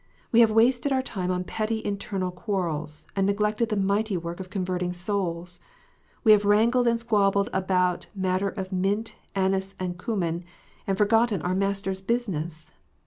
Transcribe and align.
We 0.31 0.39
have 0.39 0.49
wasted 0.49 0.91
our 0.91 1.03
time 1.03 1.29
on 1.29 1.43
petty 1.43 1.85
internal 1.85 2.31
quarrels, 2.31 3.05
and 3.15 3.27
neglected 3.27 3.69
the 3.69 3.75
mighty 3.75 4.17
work 4.17 4.39
of 4.39 4.49
converting 4.49 4.93
souls. 4.93 5.59
We 6.23 6.31
have 6.31 6.43
wrangled 6.43 6.87
and 6.87 6.99
squabbled 6.99 7.49
about 7.53 8.07
matter 8.15 8.49
of 8.49 8.71
mint, 8.71 9.15
anise, 9.35 9.75
and 9.79 9.99
cummin, 9.99 10.43
and 10.87 10.97
for 10.97 11.05
gotten 11.05 11.43
our 11.43 11.53
Master 11.53 11.91
s 11.91 12.01
business. 12.01 12.71